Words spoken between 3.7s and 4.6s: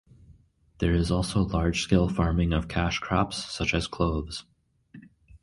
as cloves.